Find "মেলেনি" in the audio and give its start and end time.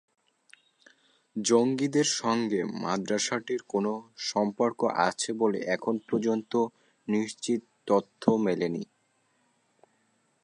8.37-8.83